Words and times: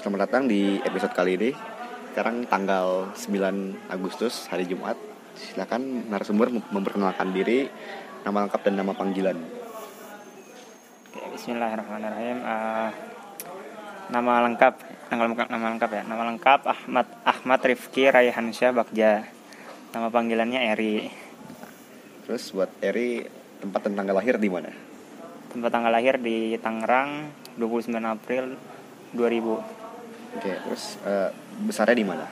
Selamat 0.00 0.32
datang 0.32 0.48
di 0.48 0.80
episode 0.80 1.12
kali 1.12 1.36
ini. 1.36 1.52
Sekarang 2.08 2.48
tanggal 2.48 3.12
9 3.12 3.92
Agustus, 3.92 4.48
hari 4.48 4.64
Jumat. 4.64 4.96
Silakan 5.36 6.08
narasumber 6.08 6.48
mem- 6.48 6.64
memperkenalkan 6.72 7.36
diri, 7.36 7.68
nama 8.24 8.48
lengkap 8.48 8.64
dan 8.64 8.80
nama 8.80 8.96
panggilan. 8.96 9.36
Oke, 11.04 11.20
Bismillahirrahmanirrahim. 11.36 12.38
Eh, 12.40 12.90
nama 14.08 14.32
lengkap, 14.48 14.74
lengkap, 15.12 15.46
nama 15.52 15.66
lengkap 15.68 15.90
ya. 15.92 16.02
Nama 16.08 16.22
lengkap 16.32 16.60
Ahmad 16.64 17.06
Ahmad 17.20 17.60
Rifki 17.60 18.08
Raihansyah 18.08 18.72
Bagja. 18.72 19.28
Nama 19.92 20.08
panggilannya 20.08 20.64
Eri. 20.64 21.12
Terus 22.24 22.56
buat 22.56 22.72
Eri, 22.80 23.20
tempat 23.60 23.84
dan 23.84 24.00
tanggal 24.00 24.16
lahir 24.16 24.40
di 24.40 24.48
mana? 24.48 24.72
Tempat 25.52 25.68
tanggal 25.68 25.92
lahir 25.92 26.16
di 26.16 26.56
Tangerang 26.56 27.28
29 27.60 28.00
April 28.00 28.56
2000. 29.12 29.79
Oke, 30.36 30.52
terus 30.54 30.98
eh, 31.02 31.30
besarnya 31.66 31.96
di 31.96 32.06
mana? 32.06 32.26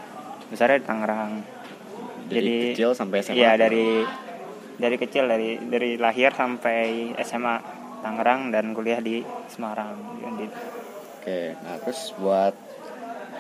Besarnya 0.49 0.79
di 0.79 0.87
Tangerang. 0.87 1.33
Dari 2.29 2.77
kecil 2.77 2.93
sampai 2.93 3.25
SMA? 3.25 3.35
Iya, 3.35 3.51
dari 3.57 4.05
dari 4.79 4.97
kecil 5.01 5.25
dari 5.27 5.59
dari 5.59 5.97
lahir 5.99 6.31
sampai 6.31 7.13
SMA 7.25 7.55
Tangerang 8.05 8.55
dan 8.55 8.71
kuliah 8.77 9.03
di 9.03 9.25
Semarang. 9.51 9.99
Oke, 11.19 11.59
nah 11.59 11.77
terus 11.83 12.15
buat 12.15 12.55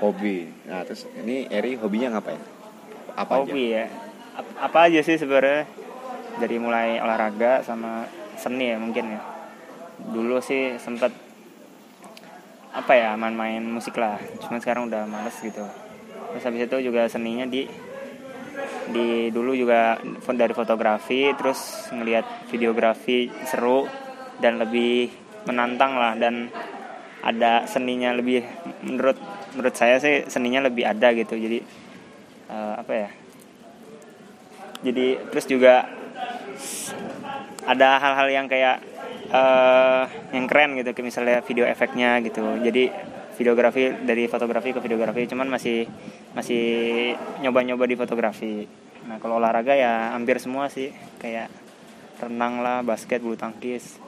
hobi. 0.02 0.50
Nah, 0.66 0.82
terus 0.82 1.06
ini 1.14 1.46
Eri 1.46 1.78
hobinya 1.78 2.18
ngapain? 2.18 2.40
Apa 3.14 3.42
hobi 3.42 3.74
ya 3.74 3.86
Ap- 4.38 4.70
apa 4.70 4.78
aja 4.86 5.02
sih 5.02 5.18
sebenarnya 5.18 5.66
dari 6.38 6.56
mulai 6.62 7.02
olahraga 7.02 7.66
sama 7.66 8.06
seni 8.38 8.70
ya 8.70 8.78
mungkin 8.78 9.18
ya 9.18 9.22
dulu 10.14 10.38
sih 10.38 10.78
sempet 10.78 11.10
apa 12.78 12.92
ya 12.94 13.18
main-main 13.18 13.60
musik 13.66 13.98
lah. 13.98 14.22
Cuman 14.38 14.62
sekarang 14.62 14.86
udah 14.86 15.04
males 15.10 15.34
gitu. 15.42 15.66
Terus 16.34 16.44
habis 16.46 16.62
itu 16.70 16.76
juga 16.86 17.10
seninya 17.10 17.44
di 17.44 17.66
di 18.88 19.28
dulu 19.28 19.52
juga 19.52 20.00
dari 20.32 20.54
fotografi 20.56 21.34
terus 21.36 21.90
ngelihat 21.92 22.48
videografi 22.48 23.28
seru 23.44 23.84
dan 24.38 24.62
lebih 24.62 25.10
menantang 25.50 25.98
lah. 25.98 26.14
Dan 26.14 26.48
ada 27.18 27.66
seninya 27.66 28.14
lebih 28.14 28.46
menurut 28.86 29.18
menurut 29.58 29.74
saya 29.74 29.98
sih 29.98 30.30
seninya 30.30 30.70
lebih 30.70 30.86
ada 30.86 31.10
gitu. 31.12 31.34
Jadi 31.34 31.58
eh, 32.48 32.74
apa 32.78 32.94
ya 32.94 33.10
jadi 34.78 35.18
terus 35.30 35.46
juga 35.50 35.90
ada 37.66 37.98
hal-hal 37.98 38.28
yang 38.30 38.46
kayak 38.46 38.78
eh 39.28 40.04
yang 40.32 40.46
keren 40.48 40.76
gitu 40.80 40.96
kayak 40.96 41.06
misalnya 41.06 41.36
video 41.44 41.64
efeknya 41.68 42.20
gitu. 42.24 42.42
Jadi 42.64 42.88
videografi 43.38 43.94
dari 44.02 44.26
fotografi 44.26 44.74
ke 44.74 44.80
videografi 44.82 45.30
cuman 45.30 45.46
masih 45.46 45.86
masih 46.34 46.64
nyoba-nyoba 47.44 47.84
di 47.86 47.96
fotografi. 47.96 48.66
Nah 49.06 49.20
kalau 49.22 49.38
olahraga 49.38 49.76
ya 49.76 50.16
hampir 50.16 50.40
semua 50.40 50.72
sih. 50.72 50.90
Kayak 51.20 51.52
renang 52.18 52.64
lah 52.64 52.80
basket 52.82 53.20
bulu 53.20 53.36
tangkis. 53.36 54.00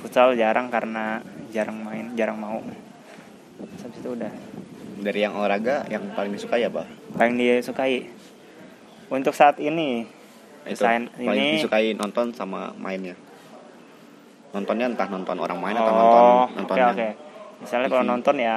Futsal 0.00 0.36
jarang 0.36 0.68
karena 0.68 1.24
jarang 1.50 1.80
main 1.80 2.12
jarang 2.14 2.38
mau. 2.38 2.60
Habis 3.60 3.98
itu 4.00 4.12
udah. 4.12 4.32
Dari 5.00 5.24
yang 5.24 5.32
olahraga 5.32 5.88
yang 5.88 6.12
paling 6.12 6.36
disukai 6.36 6.68
apa? 6.68 6.84
paling 7.16 7.36
disukai. 7.36 8.06
Untuk 9.10 9.34
saat 9.34 9.58
ini 9.58 10.06
Itu 10.62 10.84
Selain 10.84 11.10
paling 11.10 11.34
ini 11.34 11.58
disukai 11.58 11.96
nonton 11.96 12.30
sama 12.36 12.70
mainnya. 12.76 13.16
Nontonnya 14.50 14.86
entah 14.90 15.06
nonton 15.06 15.36
orang 15.38 15.58
main 15.62 15.76
atau 15.78 15.92
nonton 15.94 16.22
oh 16.22 16.46
nonton 16.58 16.74
oke 16.74 16.80
yang 16.80 16.92
oke. 16.94 17.08
Misalnya 17.60 17.88
kalau 17.92 18.04
nonton 18.04 18.36
ya 18.40 18.56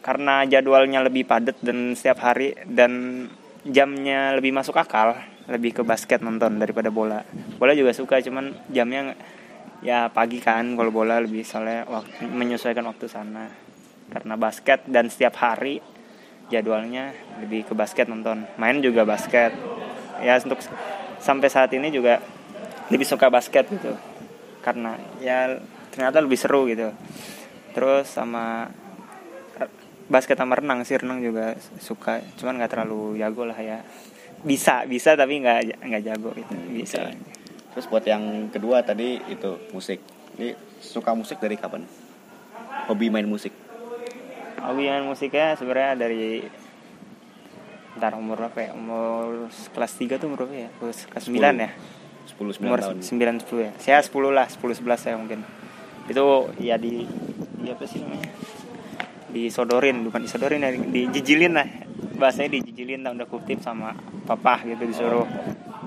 karena 0.00 0.34
jadwalnya 0.48 1.04
lebih 1.04 1.28
padat 1.28 1.60
dan 1.60 1.92
setiap 1.92 2.24
hari 2.24 2.56
dan 2.64 3.24
jamnya 3.68 4.32
lebih 4.32 4.56
masuk 4.56 4.80
akal 4.80 5.12
lebih 5.50 5.80
ke 5.80 5.82
basket 5.82 6.22
nonton 6.22 6.56
daripada 6.62 6.88
bola. 6.88 7.26
Bola 7.58 7.74
juga 7.74 7.90
suka 7.90 8.22
cuman 8.22 8.54
jamnya 8.70 9.18
ya 9.80 10.12
pagi 10.12 10.38
kan 10.38 10.76
kalau 10.76 10.92
bola 10.92 11.18
lebih 11.18 11.42
soalnya 11.42 11.88
waktu, 11.88 12.28
menyesuaikan 12.30 12.86
waktu 12.86 13.10
sana. 13.10 13.50
Karena 14.10 14.34
basket 14.34 14.86
dan 14.86 15.10
setiap 15.10 15.38
hari 15.38 15.82
jadwalnya 16.50 17.14
lebih 17.42 17.66
ke 17.70 17.74
basket 17.74 18.06
nonton. 18.10 18.46
Main 18.58 18.82
juga 18.82 19.06
basket. 19.06 19.54
Ya 20.20 20.36
untuk 20.38 20.60
sampai 21.22 21.48
saat 21.50 21.70
ini 21.74 21.90
juga 21.90 22.22
lebih 22.90 23.06
suka 23.06 23.30
basket 23.30 23.70
gitu. 23.70 23.94
Karena 24.60 24.98
ya 25.22 25.56
ternyata 25.94 26.18
lebih 26.20 26.36
seru 26.36 26.66
gitu. 26.68 26.90
Terus 27.72 28.10
sama 28.10 28.68
basket 30.10 30.34
sama 30.34 30.58
renang 30.58 30.82
sih 30.82 30.98
renang 30.98 31.22
juga 31.22 31.54
suka. 31.78 32.20
Cuman 32.36 32.58
nggak 32.58 32.70
terlalu 32.74 33.16
jago 33.22 33.46
lah 33.46 33.56
ya. 33.56 33.86
Bisa 34.42 34.84
bisa 34.84 35.14
tapi 35.14 35.40
nggak 35.40 35.86
nggak 35.86 36.02
jago 36.02 36.34
gitu. 36.34 36.54
Bisa. 36.74 37.06
Oke. 37.06 37.14
Terus 37.70 37.86
buat 37.86 38.02
yang 38.02 38.50
kedua 38.50 38.82
tadi 38.82 39.22
itu 39.30 39.70
musik. 39.70 40.02
Ini 40.36 40.58
suka 40.82 41.14
musik 41.14 41.38
dari 41.38 41.54
kapan? 41.54 41.86
Hobi 42.90 43.08
main 43.08 43.26
musik. 43.30 43.54
hobi 44.60 44.92
main 44.92 45.08
musiknya 45.08 45.56
sebenarnya 45.56 45.96
dari 45.96 46.44
ntar 47.96 48.12
umur 48.18 48.44
berapa 48.44 48.58
ya? 48.60 48.70
Umur 48.76 49.48
kelas 49.48 49.92
3 49.96 50.20
tuh 50.20 50.28
umur 50.28 50.44
berapa 50.44 50.68
ya? 50.68 50.70
Kelas 50.76 51.08
kelas 51.08 51.24
9 51.32 51.64
ya 51.64 51.70
10 52.40 52.56
9 52.56 52.64
umur 52.64 52.80
tahun. 52.80 52.96
9 53.04 53.44
10 53.44 53.68
ya. 53.68 53.72
Saya 53.76 53.98
10 54.00 54.32
lah 54.32 54.48
10 54.48 54.80
11 54.80 54.96
saya 54.96 55.14
mungkin. 55.20 55.44
Itu 56.08 56.48
ya 56.56 56.80
di 56.80 57.04
di 57.60 57.68
apa 57.68 57.84
sih 57.84 58.00
namanya? 58.00 58.32
Disodorin 59.30 60.00
bukan 60.08 60.24
disodorin 60.24 60.64
ya 60.64 60.72
dijijilin 60.72 61.52
lah. 61.52 61.68
Bahasanya 62.16 62.56
dijijilin 62.56 63.04
tanda 63.04 63.28
kutip 63.28 63.60
sama 63.60 63.92
papa 64.24 64.64
gitu 64.64 64.88
disuruh 64.88 65.28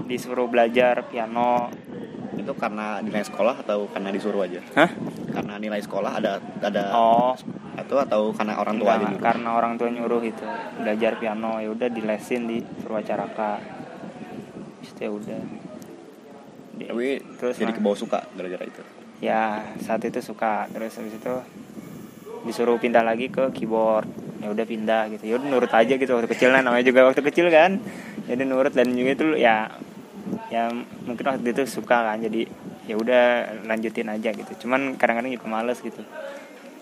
disuruh 0.06 0.46
belajar 0.46 1.09
piano. 1.09 1.74
Itu 2.38 2.53
karena 2.53 3.02
nilai 3.02 3.25
sekolah 3.25 3.66
atau 3.66 3.90
karena 3.90 4.09
disuruh 4.14 4.46
aja? 4.46 4.62
hah? 4.78 4.90
Karena 5.34 5.58
nilai 5.58 5.81
sekolah 5.81 6.22
ada 6.22 6.38
ada 6.62 6.84
oh. 6.94 7.34
atau 7.74 7.97
atau 8.02 8.22
karena 8.34 8.58
orang 8.62 8.78
tua 8.78 8.97
aja 8.97 9.06
enggak, 9.06 9.09
nyuruh? 9.18 9.25
karena 9.25 9.50
orang 9.58 9.74
tua 9.81 9.90
nyuruh 9.90 10.22
itu 10.22 10.46
belajar 10.78 11.18
piano 11.18 11.58
ya 11.58 11.70
udah 11.74 11.90
dilesin 11.90 12.46
di 12.46 12.62
Purwacaraka 12.62 13.62
Terus 14.84 15.00
ya 15.00 15.09
udah 15.09 15.41
Tapi 16.73 17.22
terus 17.38 17.56
jadi 17.61 17.72
nah, 17.72 17.78
kebawa 17.78 17.95
suka 17.95 18.19
gara-gara 18.34 18.66
itu. 18.66 18.81
ya 19.22 19.61
saat 19.79 20.01
itu 20.03 20.19
suka. 20.19 20.67
Terus 20.73 20.97
habis 21.00 21.16
itu 21.16 21.35
disuruh 22.44 22.75
pindah 22.81 23.06
lagi 23.06 23.29
ke 23.29 23.53
keyboard. 23.53 24.09
Ya 24.44 24.51
udah 24.51 24.66
pindah 24.67 25.07
gitu. 25.16 25.23
Ya 25.29 25.34
udah 25.39 25.47
nurut 25.47 25.72
aja 25.72 25.94
gitu 25.95 26.11
waktu 26.11 26.28
kecil. 26.28 26.51
Nah, 26.51 26.59
namanya 26.59 26.84
juga 26.84 27.07
waktu 27.07 27.22
kecil 27.23 27.47
kan. 27.47 27.79
Jadi 28.28 28.44
nurut. 28.44 28.73
Dan 28.75 28.91
juga 28.91 29.11
itu 29.16 29.25
ya 29.39 29.72
ya 30.51 30.69
mungkin 31.07 31.23
waktu 31.23 31.47
itu 31.56 31.63
suka 31.69 32.03
kan. 32.03 32.19
Jadi 32.19 32.50
ya 32.84 33.00
udah 33.00 33.23
lanjutin 33.63 34.11
aja 34.11 34.35
gitu. 34.35 34.67
Cuman 34.67 35.00
kadang-kadang 35.00 35.31
juga 35.31 35.47
males 35.47 35.79
gitu. 35.79 36.03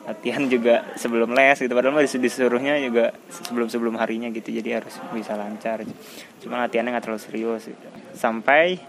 Latihan 0.02 0.50
juga 0.50 0.82
sebelum 0.98 1.38
les 1.38 1.62
gitu. 1.62 1.70
Padahal 1.78 1.94
mah 1.94 2.02
disuruh 2.02 2.26
disuruhnya 2.26 2.82
juga 2.82 3.14
sebelum 3.30 3.70
sebelum 3.70 3.94
harinya 4.02 4.34
gitu. 4.34 4.50
Jadi 4.50 4.70
harus 4.74 4.98
bisa 5.14 5.38
lancar. 5.38 5.86
Cuman 6.42 6.66
latihannya 6.66 6.98
nggak 6.98 7.06
terlalu 7.06 7.22
serius 7.22 7.70
gitu. 7.70 7.88
sampai 8.18 8.82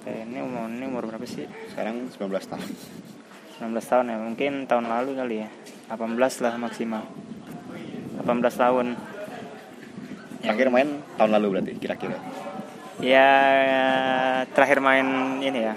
sampai 0.00 0.24
ini 0.24 0.40
umur 0.40 0.64
ini 0.72 0.84
umur 0.88 1.04
berapa 1.12 1.28
sih? 1.28 1.44
Sekarang 1.76 2.08
19 2.08 2.32
tahun. 2.48 2.68
19 3.60 3.84
tahun 3.84 4.04
ya 4.08 4.16
mungkin 4.16 4.52
tahun 4.64 4.88
lalu 4.88 5.10
kali 5.20 5.36
ya. 5.44 5.48
18 5.92 6.16
lah 6.40 6.54
maksimal. 6.56 7.04
18 8.24 8.24
tahun. 8.48 8.86
Terakhir 10.40 10.68
main 10.72 11.04
tahun 11.20 11.30
lalu 11.36 11.46
berarti 11.52 11.72
kira-kira. 11.76 12.16
ya 13.00 13.28
terakhir 14.56 14.80
main 14.80 15.36
ini 15.44 15.68
ya. 15.68 15.76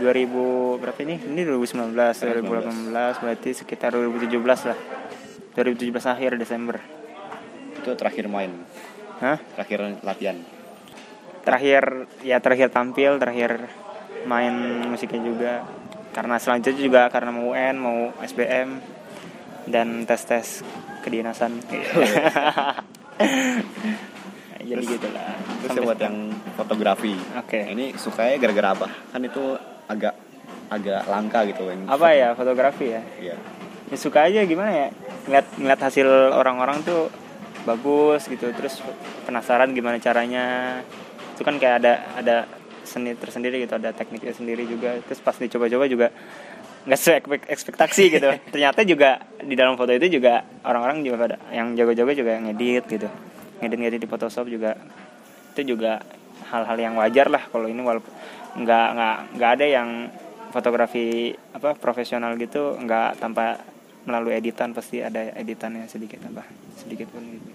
2000 0.00 0.80
berapa 0.80 0.98
ini? 1.04 1.20
Ini 1.20 1.40
2019 1.44 1.92
2018 1.92 3.20
berarti 3.20 3.50
sekitar 3.52 3.92
2017 3.92 4.32
lah. 4.64 4.78
2017 5.60 5.92
akhir 5.92 6.40
Desember. 6.40 6.80
Itu 7.84 7.92
terakhir 8.00 8.32
main, 8.32 8.64
Hah? 9.20 9.36
terakhir 9.56 10.00
latihan. 10.00 10.55
Terakhir 11.46 12.10
ya 12.26 12.42
terakhir 12.42 12.74
tampil 12.74 13.22
terakhir 13.22 13.70
main 14.26 14.82
musiknya 14.90 15.22
juga 15.22 15.52
karena 16.10 16.42
selanjutnya 16.42 16.82
juga 16.82 17.02
karena 17.06 17.30
mau 17.30 17.54
UN 17.54 17.76
mau 17.78 18.10
SBM 18.18 18.68
dan 19.70 20.02
tes 20.04 20.26
tes 20.26 20.46
kedinasan 21.06 21.62
jadi 24.66 24.82
gitu 24.82 25.08
lah 25.14 25.30
Terus 25.62 25.78
ya 25.78 25.82
buat 25.82 25.98
yang 25.98 26.30
fotografi. 26.54 27.14
Oke. 27.38 27.58
Ini 27.74 27.94
sukanya 27.98 28.38
gara-gara 28.38 28.68
apa? 28.74 28.86
Kan 29.14 29.22
itu 29.26 29.58
agak 29.86 30.14
agak 30.66 31.06
langka 31.06 31.46
gitu 31.46 31.70
yang 31.70 31.86
apa 31.86 32.10
ya 32.10 32.34
fotografi 32.34 32.90
ya 32.90 33.02
Iya. 33.22 33.36
ya 33.86 33.96
suka 33.96 34.26
aja 34.26 34.42
gimana 34.42 34.70
ya 34.74 34.88
ngeliat 35.30 35.46
ngeliat 35.62 35.78
hasil 35.78 36.08
orang-orang 36.34 36.82
tuh 36.82 37.06
bagus 37.62 38.26
gitu 38.26 38.50
terus 38.50 38.82
penasaran 39.30 39.70
gimana 39.70 40.02
caranya 40.02 40.78
itu 41.36 41.44
kan 41.44 41.60
kayak 41.60 41.84
ada 41.84 41.92
ada 42.16 42.36
seni 42.88 43.12
tersendiri 43.12 43.60
gitu 43.60 43.76
ada 43.76 43.92
tekniknya 43.92 44.32
sendiri 44.32 44.64
juga. 44.64 44.96
Terus 45.04 45.20
pas 45.20 45.36
dicoba-coba 45.36 45.84
juga 45.84 46.08
nggak 46.88 46.96
sesuai 46.96 47.16
ekspek- 47.20 47.48
ekspektasi 47.52 48.02
gitu. 48.16 48.28
Ternyata 48.48 48.80
juga 48.88 49.20
di 49.44 49.52
dalam 49.52 49.76
foto 49.76 49.92
itu 49.92 50.16
juga 50.16 50.40
orang-orang 50.64 51.04
juga 51.04 51.16
pada 51.28 51.36
yang 51.52 51.76
jago-jago 51.76 52.16
juga 52.16 52.40
ngedit 52.40 52.84
gitu. 52.88 53.08
Ngedit-ngedit 53.60 54.00
di 54.00 54.08
Photoshop 54.08 54.48
juga. 54.48 54.80
Itu 55.52 55.76
juga 55.76 56.00
hal-hal 56.48 56.76
yang 56.80 56.94
wajar 56.96 57.28
lah 57.28 57.44
kalau 57.52 57.68
ini 57.68 57.84
walaupun 57.84 58.08
nggak 58.56 58.88
nggak 58.96 59.16
nggak 59.36 59.50
ada 59.60 59.66
yang 59.68 59.88
fotografi 60.48 61.36
apa 61.52 61.76
profesional 61.76 62.32
gitu 62.40 62.80
nggak 62.80 63.20
tanpa 63.20 63.60
melalui 64.08 64.38
editan 64.38 64.72
pasti 64.72 65.02
ada 65.04 65.34
editannya 65.36 65.84
sedikit 65.90 66.22
apa 66.24 66.46
sedikit 66.78 67.10
pun 67.12 67.20
gitu. 67.26 67.50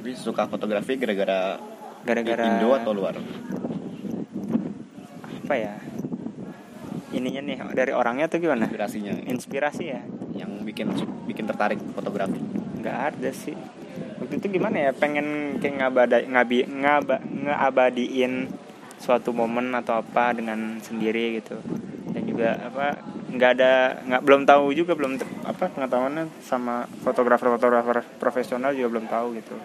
Jadi 0.00 0.12
suka 0.18 0.48
fotografi 0.48 0.98
gara-gara 0.98 1.60
gara-gara 2.04 2.44
Indo 2.46 2.70
atau 2.76 2.92
luar? 2.92 3.16
apa 5.44 5.60
ya? 5.60 5.76
Ininya 7.12 7.44
nih 7.44 7.56
dari 7.76 7.92
orangnya 7.92 8.26
tuh 8.32 8.40
gimana? 8.40 8.64
Inspirasinya. 8.64 9.12
Inspirasi 9.28 9.84
ya? 9.84 10.00
Yang 10.34 10.50
bikin 10.64 10.86
bikin 11.28 11.44
tertarik 11.44 11.78
fotografi. 11.92 12.40
nggak 12.80 12.98
ada 13.12 13.30
sih. 13.30 13.54
Waktu 14.18 14.40
itu 14.40 14.56
gimana 14.56 14.88
ya? 14.88 14.90
Pengen 14.96 15.60
kayak 15.60 15.84
ngabada 15.84 16.18
ngabi 16.24 16.64
ngaba 16.64 17.16
ngeabadiin 17.20 18.48
suatu 18.96 19.36
momen 19.36 19.76
atau 19.76 20.00
apa 20.00 20.32
dengan 20.32 20.80
sendiri 20.80 21.38
gitu. 21.44 21.60
Dan 22.08 22.24
juga 22.24 22.56
apa 22.56 22.98
nggak 23.34 23.50
ada 23.60 23.72
nggak 24.00 24.22
belum 24.24 24.42
tahu 24.48 24.64
juga 24.72 24.92
belum 24.96 25.20
apa 25.44 25.70
pengetahuannya 25.70 26.30
sama 26.40 26.86
fotografer 27.02 27.50
fotografer 27.50 28.06
profesional 28.22 28.70
juga 28.70 28.94
belum 28.94 29.06
tahu 29.10 29.26
gitu 29.34 29.58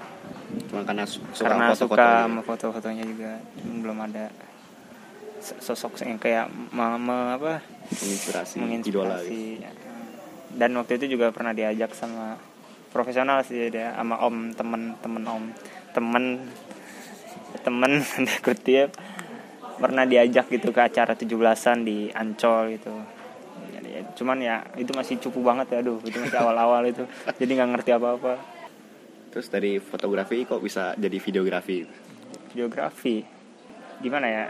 Cuma 0.69 0.85
karena 0.85 1.03
su- 1.03 1.25
suka 1.33 1.49
karena 1.49 1.65
foto-foto 1.73 1.97
suka 1.97 2.05
ya. 2.05 2.21
sama 2.29 2.41
foto-fotonya 2.45 3.03
juga 3.09 3.31
belum 3.59 3.97
ada 4.05 4.25
sosok 5.39 6.03
yang 6.05 6.21
kayak 6.21 6.45
me- 6.69 7.01
me- 7.01 7.33
apa? 7.33 7.53
Menginspirasi, 7.89 8.55
idola 8.61 8.69
menginspirasi 9.17 9.41
gitu. 9.57 9.87
dan 10.61 10.69
waktu 10.77 10.97
itu 11.01 11.17
juga 11.17 11.33
pernah 11.33 11.53
diajak 11.57 11.93
sama 11.93 12.37
profesional 12.89 13.41
sih 13.41 13.69
dia 13.69 13.93
sama 13.97 14.17
om 14.21 14.53
temen 14.53 14.93
temen 15.01 15.23
om 15.25 15.43
temen 15.93 16.23
temen 17.65 17.91
kutip. 18.45 18.93
Pernah 19.79 20.03
diajak 20.03 20.51
gitu 20.51 20.75
ke 20.75 20.81
acara 20.83 21.15
17-an 21.15 21.87
di 21.87 22.11
Ancol 22.11 22.75
gitu. 22.75 22.91
Jadi, 23.71 23.89
ya, 23.95 24.01
cuman 24.11 24.37
ya 24.43 24.55
itu 24.75 24.91
masih 24.91 25.15
cupu 25.23 25.39
banget 25.39 25.71
ya 25.71 25.79
aduh 25.79 26.03
itu 26.03 26.19
masih 26.19 26.35
awal-awal 26.35 26.83
itu. 26.83 27.07
Jadi 27.39 27.51
nggak 27.55 27.69
ngerti 27.73 27.91
apa-apa 27.95 28.58
Terus 29.29 29.47
dari 29.49 29.77
fotografi 29.77 30.41
kok 30.45 30.61
bisa 30.61 30.97
jadi 30.97 31.17
videografi? 31.21 32.09
videografi 32.49 33.21
gimana 34.01 34.27
ya? 34.27 34.45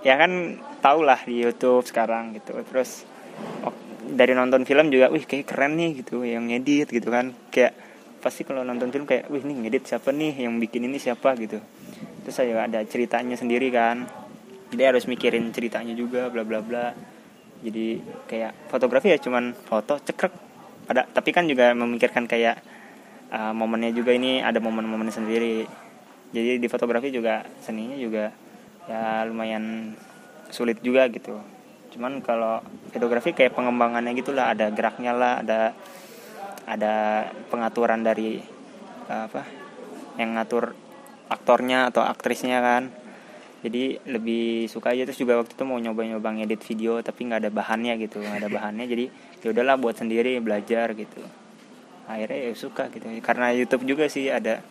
Ya 0.00 0.14
kan 0.16 0.56
tau 0.80 1.04
lah 1.04 1.20
di 1.26 1.44
YouTube 1.44 1.84
sekarang 1.84 2.32
gitu. 2.38 2.56
Terus 2.64 3.04
dari 4.10 4.32
nonton 4.32 4.64
film 4.64 4.88
juga 4.88 5.12
wih 5.12 5.28
kayak 5.28 5.44
keren 5.44 5.76
nih 5.76 6.00
gitu 6.00 6.24
yang 6.24 6.48
ngedit 6.48 6.88
gitu 6.88 7.12
kan. 7.12 7.36
Kayak 7.52 7.76
pasti 8.24 8.48
kalau 8.48 8.64
nonton 8.64 8.88
film 8.88 9.04
kayak 9.04 9.28
wih 9.28 9.44
ini 9.44 9.66
ngedit 9.66 9.84
siapa 9.92 10.08
nih? 10.14 10.40
Yang 10.46 10.54
bikin 10.68 10.88
ini 10.88 10.96
siapa? 10.96 11.36
gitu. 11.36 11.60
Terus 12.24 12.34
saya 12.34 12.64
ada 12.64 12.80
ceritanya 12.86 13.36
sendiri 13.36 13.68
kan. 13.68 14.08
Jadi 14.70 14.82
harus 14.86 15.04
mikirin 15.10 15.50
ceritanya 15.52 15.92
juga 15.92 16.32
bla 16.32 16.46
bla 16.46 16.64
bla. 16.64 16.96
Jadi 17.60 18.00
kayak 18.24 18.72
fotografi 18.72 19.12
ya 19.12 19.20
cuman 19.20 19.52
foto 19.52 20.00
cekrek. 20.00 20.32
Ada 20.88 21.04
tapi 21.12 21.30
kan 21.36 21.44
juga 21.44 21.76
memikirkan 21.76 22.24
kayak 22.24 22.69
uh, 23.30 23.54
momennya 23.54 23.94
juga 23.94 24.12
ini 24.12 24.42
ada 24.42 24.58
momen-momennya 24.58 25.14
sendiri. 25.14 25.64
Jadi 26.30 26.62
di 26.62 26.68
fotografi 26.70 27.10
juga 27.10 27.42
seninya 27.62 27.98
juga 27.98 28.30
ya 28.86 29.26
lumayan 29.26 29.94
sulit 30.50 30.78
juga 30.82 31.06
gitu. 31.10 31.38
Cuman 31.90 32.22
kalau 32.22 32.62
videografi 32.94 33.34
kayak 33.34 33.54
pengembangannya 33.54 34.14
gitulah 34.14 34.54
ada 34.54 34.70
geraknya 34.70 35.12
lah 35.14 35.32
ada 35.42 35.74
ada 36.70 36.94
pengaturan 37.50 38.06
dari 38.06 38.38
uh, 39.10 39.26
apa 39.26 39.42
yang 40.18 40.38
ngatur 40.38 40.74
aktornya 41.30 41.90
atau 41.90 42.06
aktrisnya 42.06 42.62
kan. 42.62 42.90
Jadi 43.60 44.00
lebih 44.08 44.70
suka 44.72 44.94
aja. 44.94 45.04
Terus 45.04 45.20
juga 45.20 45.36
waktu 45.36 45.52
itu 45.52 45.64
mau 45.66 45.76
nyoba-nyoba 45.76 46.32
ngedit 46.32 46.62
video 46.64 47.02
tapi 47.02 47.26
nggak 47.26 47.46
ada 47.46 47.50
bahannya 47.52 47.98
gitu 47.98 48.22
nggak 48.22 48.46
ada 48.46 48.50
bahannya. 48.50 48.86
Jadi 48.86 49.04
ya 49.42 49.50
udahlah 49.50 49.76
buat 49.82 49.98
sendiri 49.98 50.38
belajar 50.38 50.94
gitu 50.94 51.39
akhirnya 52.16 52.50
ya 52.50 52.52
suka 52.56 52.90
gitu. 52.90 53.06
Karena 53.22 53.54
YouTube 53.54 53.86
juga 53.86 54.10
sih 54.10 54.28
ada 54.28 54.62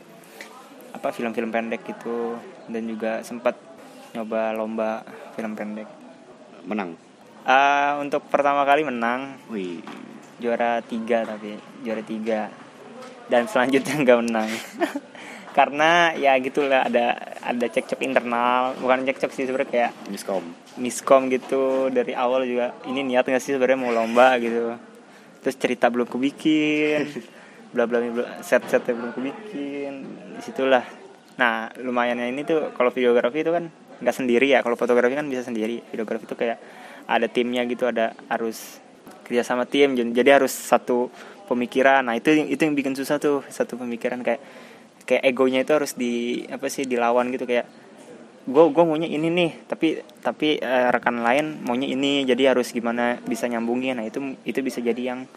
apa 0.92 1.10
film-film 1.14 1.50
pendek 1.54 1.86
gitu. 1.88 2.36
Dan 2.70 2.86
juga 2.86 3.24
sempat 3.24 3.58
nyoba 4.14 4.54
lomba 4.56 5.02
film 5.38 5.56
pendek. 5.56 5.88
Menang. 6.68 7.00
Ah, 7.48 7.98
untuk 8.04 8.28
pertama 8.28 8.68
kali 8.68 8.84
menang. 8.84 9.40
Wih, 9.50 9.82
juara 10.38 10.84
tiga 10.84 11.24
tapi 11.24 11.56
juara 11.82 12.04
tiga. 12.04 12.52
Dan 13.30 13.48
selanjutnya 13.48 13.96
nggak 14.04 14.20
menang. 14.26 14.50
Karena 15.58 16.14
ya 16.14 16.38
gitulah 16.38 16.86
ada 16.86 17.18
ada 17.42 17.66
cekcok 17.66 18.06
internal. 18.06 18.78
Bukan 18.78 19.08
cekcok 19.08 19.32
sih 19.34 19.48
sebenarnya 19.50 19.70
kayak 19.72 19.92
miskom. 20.12 20.46
miskom 20.78 21.32
gitu. 21.34 21.90
Dari 21.90 22.14
awal 22.14 22.46
juga 22.46 22.76
ini 22.86 23.02
niat 23.06 23.26
nggak 23.26 23.42
sih 23.42 23.58
sebenarnya 23.58 23.80
mau 23.80 23.92
lomba 23.94 24.38
gitu 24.38 24.89
terus 25.40 25.56
cerita 25.56 25.88
belum 25.88 26.08
kubikin 26.08 27.08
bla 27.74 27.86
bla 27.86 28.02
bla 28.02 28.42
set 28.44 28.66
setnya 28.68 28.98
belum 28.98 29.12
kubikin 29.14 29.94
di 30.36 30.42
situlah 30.42 30.84
nah 31.40 31.72
lumayannya 31.80 32.32
ini 32.32 32.44
tuh 32.44 32.76
kalau 32.76 32.92
videografi 32.92 33.44
itu 33.44 33.52
kan 33.56 33.72
nggak 34.00 34.16
sendiri 34.16 34.48
ya 34.48 34.64
kalau 34.64 34.80
fotografi 34.80 35.14
kan 35.16 35.28
bisa 35.28 35.44
sendiri. 35.44 35.84
Videografi 35.92 36.24
itu 36.24 36.36
kayak 36.36 36.58
ada 37.10 37.28
timnya 37.28 37.68
gitu 37.68 37.90
ada 37.90 38.16
harus 38.32 38.80
kerja 39.28 39.46
sama 39.46 39.68
tim 39.68 39.94
jadi 39.94 40.10
jadi 40.24 40.30
harus 40.42 40.56
satu 40.56 41.12
pemikiran. 41.52 42.08
Nah 42.08 42.16
itu 42.16 42.32
itu 42.34 42.60
yang 42.60 42.76
bikin 42.76 42.96
susah 42.96 43.20
tuh 43.20 43.44
satu 43.52 43.76
pemikiran 43.76 44.24
kayak 44.24 44.42
kayak 45.04 45.24
egonya 45.26 45.66
itu 45.68 45.72
harus 45.76 45.94
di 45.98 46.46
apa 46.48 46.70
sih 46.72 46.88
dilawan 46.88 47.30
gitu 47.34 47.44
kayak 47.50 47.68
gue 48.50 48.66
gue 48.74 48.84
maunya 48.84 49.06
ini 49.06 49.30
nih 49.30 49.52
tapi 49.70 50.02
tapi 50.26 50.58
eh, 50.58 50.88
rekan 50.90 51.22
lain 51.22 51.62
maunya 51.62 51.86
ini 51.86 52.26
jadi 52.26 52.58
harus 52.58 52.74
gimana 52.74 53.22
bisa 53.22 53.46
nyambungin. 53.46 54.02
Nah 54.02 54.06
itu 54.10 54.34
itu 54.42 54.60
bisa 54.66 54.82
jadi 54.82 55.14
yang 55.14 55.30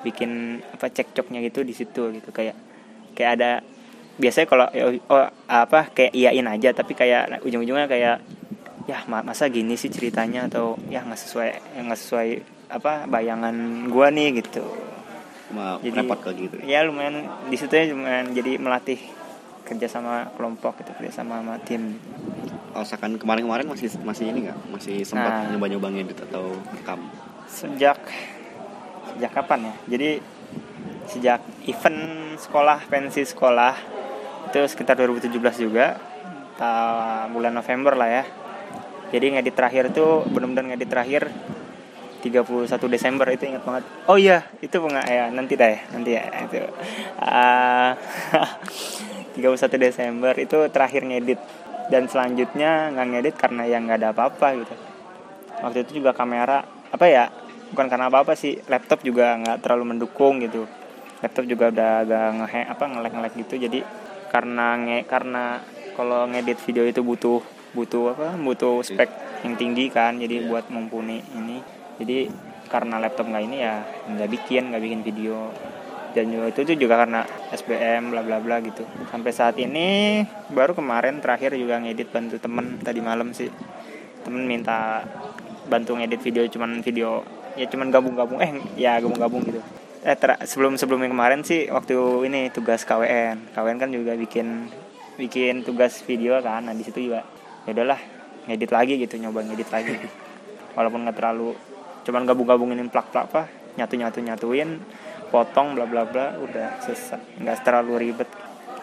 bikin 0.00 0.60
apa 0.72 0.88
cekcoknya 0.88 1.44
gitu 1.44 1.60
di 1.60 1.76
situ 1.76 2.08
gitu. 2.16 2.28
Kayak 2.32 2.56
kayak 3.12 3.30
ada 3.36 3.50
biasanya 4.16 4.46
kalau 4.48 4.66
oh, 5.12 5.28
apa 5.46 5.92
kayak 5.92 6.16
iyain 6.16 6.48
aja 6.48 6.72
tapi 6.72 6.96
kayak 6.96 7.44
ujung-ujungnya 7.44 7.84
kayak 7.84 8.24
ya 8.88 8.98
ma- 9.12 9.24
masa 9.24 9.52
gini 9.52 9.76
sih 9.76 9.92
ceritanya? 9.92 10.48
Atau 10.48 10.80
ya 10.88 11.04
nggak 11.04 11.20
sesuai 11.20 11.50
nggak 11.84 12.00
sesuai 12.00 12.28
apa 12.72 13.04
bayangan 13.04 13.86
gua 13.92 14.08
nih 14.08 14.40
gitu. 14.40 14.64
Cuma 15.52 15.76
jadi 15.84 16.00
repot 16.00 16.18
kayak 16.24 16.36
gitu. 16.40 16.56
ya 16.64 16.80
lumayan 16.88 17.28
di 17.52 17.56
situ 17.60 17.76
ya 17.76 17.92
lumayan 17.92 18.32
jadi 18.32 18.56
melatih 18.56 18.96
kerja 19.64 19.88
sama 19.88 20.28
kelompok 20.36 20.80
gitu 20.84 20.92
kerja 21.00 21.12
sama 21.24 21.40
sama 21.40 21.56
tim 21.64 21.96
misalkan 22.76 23.14
kemarin-kemarin 23.14 23.64
masih 23.64 23.86
masih 24.02 24.28
ini 24.28 24.46
nggak? 24.46 24.58
Masih 24.70 24.96
sempat 25.02 25.30
Nah. 25.30 25.50
nyoba-nyoba 25.50 25.88
ngedit 25.90 26.18
atau 26.24 26.50
rekam? 26.70 27.00
sejak 27.44 28.00
sejak 29.06 29.30
kapan 29.30 29.70
ya 29.70 29.74
jadi 29.86 30.10
sejak 31.06 31.38
event 31.64 32.00
sekolah 32.34 32.82
pensi 32.88 33.22
sekolah 33.22 33.78
itu 34.48 34.58
sekitar 34.66 34.98
2017 34.98 35.30
juga 35.60 35.94
bulan 37.30 37.54
November 37.54 37.94
lah 37.94 38.10
ya 38.10 38.24
jadi 39.12 39.38
ngedit 39.38 39.54
terakhir 39.54 39.94
tuh 39.94 40.26
benar-benar 40.26 40.74
ngedit 40.74 40.90
terakhir 40.90 41.22
31 42.26 42.66
Desember 42.90 43.28
itu 43.30 43.44
ingat 43.46 43.62
banget 43.62 43.84
oh 44.08 44.18
iya 44.18 44.48
itu 44.58 44.74
penga 44.74 45.04
ya 45.04 45.30
nanti 45.30 45.54
dah 45.54 45.68
ya 45.68 45.80
nanti 45.94 46.10
ya 46.10 46.22
itu 46.42 46.58
Ah, 47.20 47.94
31 49.38 49.78
Desember 49.78 50.34
itu 50.34 50.58
terakhir 50.72 51.06
ngedit 51.06 51.38
dan 51.92 52.08
selanjutnya 52.08 52.92
nggak 52.94 53.06
ngedit 53.12 53.34
karena 53.36 53.62
yang 53.68 53.84
nggak 53.84 53.98
ada 54.00 54.10
apa-apa 54.16 54.48
gitu. 54.60 54.74
Waktu 55.60 55.78
itu 55.88 55.90
juga 56.02 56.16
kamera 56.16 56.64
apa 56.90 57.06
ya 57.08 57.28
bukan 57.72 57.86
karena 57.90 58.06
apa 58.08 58.22
apa 58.22 58.32
sih 58.38 58.60
laptop 58.70 59.02
juga 59.02 59.36
nggak 59.40 59.58
terlalu 59.64 59.96
mendukung 59.96 60.40
gitu. 60.40 60.64
Laptop 61.20 61.44
juga 61.48 61.72
udah 61.72 61.90
agak 62.04 62.26
ngehe 62.40 62.62
apa 62.68 62.84
ngelek 62.88 63.12
ngelek 63.12 63.34
gitu. 63.46 63.54
Jadi 63.68 63.80
karena 64.32 64.66
nge 64.80 64.98
karena 65.06 65.44
kalau 65.94 66.26
ngedit 66.26 66.58
video 66.64 66.84
itu 66.88 67.00
butuh 67.00 67.40
butuh 67.74 68.14
apa 68.14 68.38
butuh 68.38 68.82
spek 68.82 69.10
yang 69.42 69.54
tinggi 69.58 69.90
kan 69.92 70.16
jadi 70.16 70.46
buat 70.48 70.72
mumpuni 70.72 71.20
ini. 71.36 71.60
Jadi 72.00 72.26
karena 72.68 72.98
laptop 72.98 73.28
nggak 73.28 73.44
ini 73.44 73.56
ya 73.60 73.84
nggak 74.08 74.28
bikin 74.32 74.72
nggak 74.72 74.82
bikin 74.82 75.00
video 75.04 75.52
dan 76.14 76.30
juga 76.30 76.46
itu 76.54 76.60
tuh 76.62 76.78
juga 76.78 76.94
karena 77.02 77.26
SBM 77.50 78.14
bla 78.14 78.22
bla 78.22 78.38
bla 78.38 78.62
gitu. 78.62 78.86
Sampai 79.10 79.34
saat 79.34 79.58
ini 79.58 80.22
baru 80.54 80.72
kemarin 80.78 81.18
terakhir 81.18 81.58
juga 81.58 81.82
ngedit 81.82 82.14
bantu 82.14 82.38
temen 82.38 82.78
tadi 82.78 83.02
malam 83.02 83.34
sih. 83.34 83.50
Temen 84.22 84.46
minta 84.46 85.02
bantu 85.66 85.98
ngedit 85.98 86.22
video 86.22 86.46
cuman 86.46 86.80
video 86.86 87.26
ya 87.58 87.66
cuman 87.66 87.90
gabung-gabung 87.90 88.38
eh 88.38 88.54
ya 88.78 89.02
gabung-gabung 89.02 89.42
gitu. 89.42 89.60
Eh 90.06 90.14
ter- 90.14 90.38
sebelum 90.46 90.78
sebelum 90.78 91.02
yang 91.02 91.12
kemarin 91.18 91.42
sih 91.42 91.66
waktu 91.66 91.98
ini 92.30 92.54
tugas 92.54 92.86
KWN 92.86 93.50
KWN 93.52 93.78
kan 93.82 93.90
juga 93.90 94.14
bikin 94.14 94.70
bikin 95.18 95.66
tugas 95.66 95.98
video 96.06 96.38
kan 96.38 96.66
nah 96.66 96.74
di 96.74 96.86
situ 96.86 97.10
juga 97.10 97.26
ya 97.66 97.74
udahlah 97.74 97.98
ngedit 98.46 98.70
lagi 98.70 98.94
gitu 99.02 99.18
nyoba 99.18 99.42
ngedit 99.42 99.68
lagi. 99.74 99.98
Walaupun 100.78 101.10
nggak 101.10 101.18
terlalu 101.18 101.58
cuman 102.06 102.22
gabung-gabungin 102.22 102.86
plak-plak 102.86 103.26
apa 103.34 103.42
nyatu-nyatu 103.74 104.22
nyatuin 104.22 104.78
potong 105.34 105.74
bla 105.74 105.82
bla 105.82 106.06
bla 106.06 106.38
udah 106.38 106.78
selesai. 106.78 107.42
Nggak 107.42 107.66
terlalu 107.66 107.92
ribet. 108.06 108.30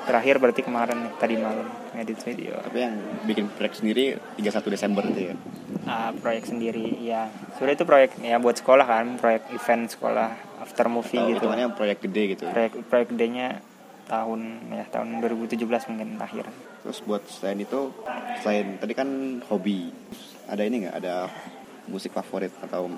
Terakhir 0.02 0.42
berarti 0.42 0.66
kemarin 0.66 0.98
nih 1.08 1.14
tadi 1.16 1.36
malam 1.40 1.64
ngedit 1.96 2.20
video. 2.28 2.60
Tapi 2.60 2.80
yang 2.84 2.96
bikin 3.24 3.48
proyek 3.54 3.80
sendiri 3.80 4.20
31 4.36 4.68
Desember 4.68 5.04
itu 5.08 5.32
ya. 5.32 5.36
Ah, 5.88 6.12
proyek 6.12 6.44
sendiri 6.44 7.00
ya 7.00 7.32
sudah 7.56 7.72
itu 7.72 7.86
proyek 7.88 8.20
ya 8.20 8.36
buat 8.42 8.60
sekolah 8.60 8.84
kan 8.84 9.16
proyek 9.16 9.48
event 9.56 9.88
sekolah 9.88 10.30
after 10.60 10.92
movie 10.92 11.16
Atau 11.16 11.30
gitu. 11.32 11.38
hitungannya 11.46 11.68
proyek 11.72 11.98
gede 12.04 12.24
gitu. 12.36 12.44
proyek 12.50 12.74
proyek 12.86 13.08
gedenya 13.14 13.48
tahun 14.10 14.42
ya 14.74 14.84
tahun 14.90 15.08
2017 15.24 15.58
mungkin 15.94 16.10
akhir 16.20 16.46
Terus 16.82 16.98
buat 17.06 17.22
selain 17.30 17.62
itu, 17.62 17.94
selain 18.42 18.82
tadi 18.82 18.98
kan 18.98 19.06
hobi, 19.54 19.94
ada 20.50 20.66
ini 20.66 20.86
nggak? 20.86 20.96
Ada 20.98 21.30
musik 21.86 22.10
favorit 22.10 22.50
atau 22.58 22.90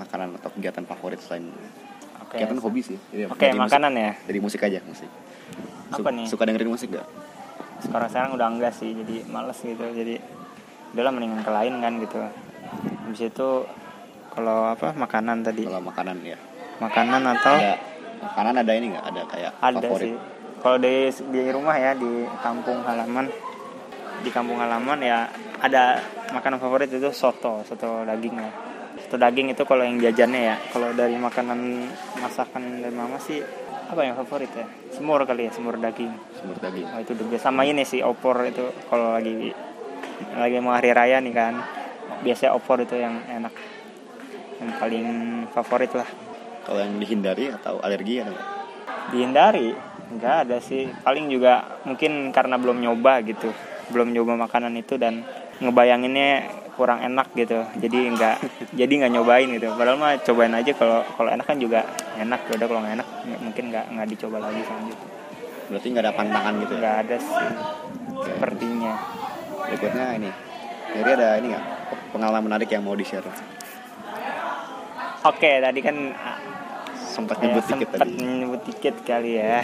makanan 0.00 0.40
atau 0.40 0.48
kegiatan 0.56 0.88
favorit 0.88 1.20
selain 1.20 1.44
oke 2.30 2.36
kegiatan 2.36 2.58
hobi 2.60 2.80
sih. 2.80 2.98
Jadi 3.10 3.22
oke 3.26 3.34
musik- 3.42 3.58
makanan 3.60 3.92
ya 3.92 4.10
Dari 4.22 4.38
musik 4.38 4.60
aja 4.62 4.78
musik. 4.80 5.10
Su- 5.90 5.98
Apa 5.98 6.10
nih? 6.10 6.26
Suka 6.26 6.42
dengerin 6.44 6.70
musik 6.70 6.88
gak? 6.90 7.06
sekarang 7.80 8.06
sekarang 8.06 8.30
udah 8.36 8.46
enggak 8.46 8.72
sih 8.72 8.92
jadi 8.92 9.24
males 9.26 9.56
gitu 9.56 9.80
jadi 9.80 10.20
udahlah 10.92 11.10
mendingan 11.10 11.40
ke 11.40 11.48
lain 11.48 11.80
kan 11.80 11.96
gitu 11.96 12.20
habis 13.00 13.22
itu 13.24 13.48
kalau 14.30 14.68
apa 14.68 14.92
makanan 14.92 15.40
tadi 15.40 15.64
Kalau 15.64 15.80
makanan 15.80 16.20
ya. 16.20 16.36
makanan 16.76 17.24
atau 17.26 17.56
Ada 17.56 17.72
makanan 18.22 18.54
ada 18.58 18.72
ini 18.74 18.86
nggak? 18.90 19.04
Ada 19.06 19.22
kayak 19.26 19.52
ada 19.58 19.78
favorit. 19.80 20.04
sih 20.04 20.14
kalau 20.60 20.76
di 20.76 20.94
di 21.08 21.42
rumah 21.48 21.72
ya 21.74 21.96
di 21.96 22.10
kampung 22.38 22.84
halaman 22.84 23.26
di 24.20 24.28
kampung 24.28 24.60
halaman 24.60 24.98
ya 25.00 25.18
ada 25.56 26.04
makanan 26.30 26.60
favorit 26.60 26.92
itu 26.92 27.08
soto 27.10 27.64
soto 27.64 28.04
daging 28.04 28.36
ya 28.36 28.50
soto 28.98 29.16
daging 29.20 29.54
itu 29.54 29.62
kalau 29.66 29.86
yang 29.86 30.00
jajannya 30.00 30.54
ya. 30.54 30.56
Kalau 30.72 30.90
dari 30.94 31.14
makanan 31.14 31.58
masakan 32.18 32.82
dari 32.82 32.94
mama 32.94 33.18
sih 33.22 33.42
apa 33.90 34.00
yang 34.06 34.14
favorit 34.18 34.50
ya? 34.54 34.66
Semur 34.94 35.22
kali 35.26 35.46
ya 35.46 35.52
semur 35.54 35.78
daging. 35.78 36.12
Semur 36.38 36.56
daging. 36.58 36.86
oh, 36.86 37.00
itu 37.02 37.12
best. 37.26 37.42
sama 37.42 37.66
ini 37.66 37.82
sih 37.82 38.02
opor 38.02 38.42
itu 38.46 38.70
kalau 38.86 39.18
lagi 39.18 39.50
lagi 40.36 40.56
mau 40.62 40.74
hari 40.74 40.90
raya 40.94 41.18
nih 41.18 41.34
kan. 41.34 41.54
Biasanya 42.22 42.54
opor 42.54 42.82
itu 42.82 42.94
yang 42.98 43.18
enak. 43.26 43.54
Yang 44.62 44.72
paling 44.78 45.06
favorit 45.50 45.92
lah. 45.96 46.08
Kalau 46.66 46.80
yang 46.82 47.00
dihindari 47.00 47.50
atau 47.50 47.80
alergi 47.80 48.20
ada 48.20 48.30
nggak? 48.30 48.60
dihindari? 49.10 49.74
Nggak 50.10 50.36
ada 50.46 50.56
sih. 50.62 50.86
Paling 51.02 51.26
juga 51.30 51.82
mungkin 51.86 52.30
karena 52.30 52.56
belum 52.56 52.78
nyoba 52.78 53.24
gitu. 53.26 53.50
Belum 53.90 54.14
nyoba 54.14 54.38
makanan 54.46 54.74
itu 54.78 55.00
dan 55.00 55.26
ngebayanginnya 55.60 56.59
kurang 56.80 57.04
enak 57.04 57.28
gitu 57.36 57.60
jadi 57.76 57.98
nggak 58.16 58.36
jadi 58.80 58.92
nggak 59.04 59.12
nyobain 59.12 59.48
gitu 59.52 59.68
padahal 59.76 60.00
mah 60.00 60.16
cobain 60.24 60.56
aja 60.56 60.72
kalau 60.72 61.04
kalau 61.12 61.28
enak 61.28 61.44
kan 61.44 61.60
juga 61.60 61.84
enak 62.16 62.40
ya 62.48 62.52
udah 62.56 62.66
kalau 62.66 62.80
nggak 62.80 62.94
enak 62.96 63.08
mungkin 63.38 63.64
nggak 63.68 63.84
nggak 63.92 64.08
dicoba 64.08 64.38
lagi 64.40 64.64
selanjutnya 64.64 65.08
Berarti 65.70 65.86
nggak 65.86 66.02
ada 66.02 66.14
pantangan 66.16 66.52
gitu 66.58 66.74
ya? 66.74 66.80
nggak 66.80 66.96
ada 66.98 67.16
sih 67.20 67.50
sepertinya 68.20 68.94
Berikutnya 69.60 70.04
ini. 70.18 70.30
Jadi 70.90 71.08
ada 71.14 71.28
ini 71.38 71.46
nggak? 71.54 71.64
Pengalaman 72.10 72.42
menarik 72.42 72.66
yang 72.66 72.82
mau 72.82 72.98
di-share? 72.98 73.22
oke 75.22 75.50
tadi 75.60 75.78
kan 75.78 75.96
Sempat 76.96 77.38
ya, 77.38 77.50
nyebut 77.50 77.62
dikit 77.62 77.86
sempet 77.86 77.98
tadi. 78.02 78.14
nyebut 78.18 78.60
dikit 78.64 78.96
kali 79.02 79.32
ya 79.36 79.60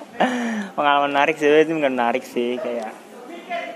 pengalaman 0.76 1.10
menarik 1.10 1.34
sih 1.34 1.48
itu 1.48 1.72
nggak 1.72 1.92
menarik 1.92 2.24
sih 2.24 2.56
kayak 2.56 2.92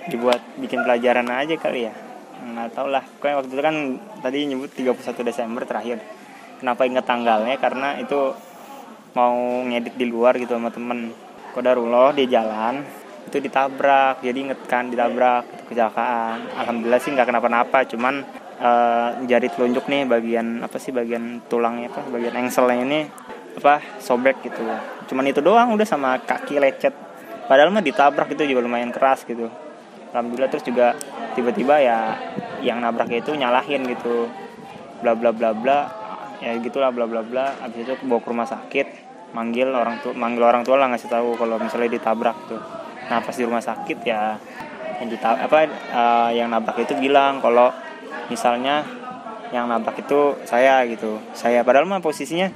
dibuat 0.08 0.40
bikin 0.56 0.82
pelajaran 0.82 1.26
aja 1.26 1.54
kali 1.56 1.88
ya 1.88 1.94
nggak 2.42 2.68
tau 2.74 2.88
lah. 2.90 3.04
Pokoknya 3.06 3.36
waktu 3.38 3.52
itu 3.54 3.62
kan 3.62 3.76
tadi 4.20 4.38
nyebut 4.50 4.70
31 4.74 5.22
Desember 5.22 5.62
terakhir. 5.62 5.98
Kenapa 6.58 6.82
inget 6.86 7.06
tanggalnya? 7.06 7.56
Karena 7.58 7.98
itu 7.98 8.34
mau 9.14 9.36
ngedit 9.66 9.94
di 9.94 10.06
luar 10.06 10.38
gitu 10.38 10.58
sama 10.58 10.70
temen. 10.74 11.14
Kodarullah 11.54 12.16
di 12.16 12.26
jalan 12.26 12.82
itu 13.26 13.38
ditabrak. 13.38 14.22
Jadi 14.22 14.38
inget 14.50 14.60
kan 14.66 14.90
ditabrak 14.90 15.46
itu 15.48 15.62
kecelakaan. 15.72 16.58
Alhamdulillah 16.58 17.00
sih 17.02 17.10
nggak 17.14 17.28
kenapa-napa. 17.30 17.86
Cuman 17.86 18.22
eh, 18.58 19.08
jari 19.26 19.48
telunjuk 19.50 19.86
nih 19.86 20.06
bagian 20.06 20.62
apa 20.62 20.76
sih 20.82 20.90
bagian 20.90 21.42
tulangnya 21.46 21.90
apa 21.90 22.02
bagian 22.10 22.34
engselnya 22.38 22.82
ini 22.82 23.00
apa 23.58 23.82
sobek 24.00 24.42
gitu. 24.46 24.62
Cuman 25.12 25.24
itu 25.28 25.38
doang 25.44 25.74
udah 25.74 25.86
sama 25.86 26.18
kaki 26.22 26.58
lecet. 26.58 26.94
Padahal 27.46 27.74
mah 27.74 27.84
ditabrak 27.84 28.32
itu 28.32 28.48
juga 28.48 28.64
lumayan 28.64 28.94
keras 28.94 29.26
gitu 29.26 29.50
alhamdulillah 30.12 30.50
terus 30.52 30.64
juga 30.68 30.94
tiba-tiba 31.32 31.80
ya 31.80 31.98
yang 32.60 32.78
nabraknya 32.78 33.24
itu 33.24 33.32
nyalahin 33.34 33.82
gitu. 33.88 34.28
Bla 35.00 35.18
bla 35.18 35.34
bla 35.34 35.56
bla. 35.56 35.78
Ya 36.38 36.54
gitulah 36.60 36.92
bla 36.92 37.08
bla 37.08 37.24
bla. 37.24 37.56
Abis 37.64 37.88
itu 37.88 37.94
bawa 38.06 38.20
ke 38.22 38.28
rumah 38.28 38.46
sakit 38.46 38.86
manggil 39.32 39.72
orang 39.72 39.96
tua 40.04 40.12
manggil 40.12 40.44
orang 40.44 40.60
tua 40.60 40.76
lah 40.76 40.92
ngasih 40.92 41.08
tahu 41.08 41.40
kalau 41.40 41.56
misalnya 41.56 41.88
ditabrak 41.96 42.36
tuh. 42.46 42.60
Nah 43.08 43.18
pas 43.24 43.32
di 43.32 43.42
rumah 43.42 43.64
sakit 43.64 43.98
ya 44.04 44.36
yang 45.00 45.08
ditab 45.08 45.40
apa 45.40 45.56
eh, 45.66 46.30
yang 46.36 46.52
nabrak 46.52 46.78
itu 46.84 46.94
bilang 47.00 47.40
kalau 47.40 47.72
misalnya 48.28 48.84
yang 49.50 49.66
nabrak 49.66 49.96
itu 50.04 50.36
saya 50.44 50.84
gitu. 50.84 51.16
Saya 51.32 51.64
padahal 51.64 51.88
mah 51.88 52.04
posisinya 52.04 52.52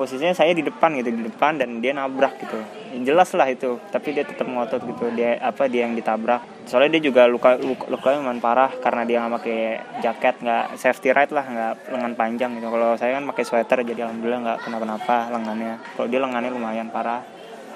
posisinya 0.00 0.32
saya 0.32 0.56
di 0.56 0.64
depan 0.64 0.96
gitu 0.96 1.12
di 1.12 1.28
depan 1.28 1.60
dan 1.60 1.84
dia 1.84 1.92
nabrak 1.92 2.40
gitu 2.40 2.79
jelas 3.02 3.30
lah 3.38 3.48
itu. 3.50 3.78
Tapi 3.90 4.14
dia 4.14 4.24
tetap 4.26 4.46
ngotot 4.46 4.82
gitu. 4.82 5.10
Dia 5.14 5.38
apa 5.38 5.70
dia 5.70 5.86
yang 5.86 5.94
ditabrak. 5.94 6.66
Soalnya 6.66 6.98
dia 6.98 7.10
juga 7.10 7.26
luka 7.30 7.56
luka 7.58 7.86
lukanya 7.88 8.18
lumayan 8.22 8.42
parah. 8.42 8.70
Karena 8.78 9.02
dia 9.06 9.22
nggak 9.22 9.34
pakai 9.40 9.60
jaket 10.02 10.34
nggak 10.42 10.64
safety 10.76 11.10
ride 11.14 11.32
lah 11.32 11.44
nggak 11.46 11.72
lengan 11.94 12.12
panjang 12.18 12.50
gitu. 12.58 12.66
Kalau 12.68 12.98
saya 12.98 13.18
kan 13.18 13.24
pakai 13.30 13.44
sweater 13.46 13.78
jadi 13.86 14.10
alhamdulillah 14.10 14.40
nggak 14.42 14.58
kenapa-napa 14.66 15.16
lengannya. 15.30 15.74
Kalau 15.94 16.06
dia 16.10 16.20
lengannya 16.22 16.50
lumayan 16.50 16.88
parah. 16.90 17.22